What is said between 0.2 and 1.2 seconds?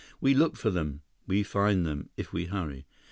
look for them.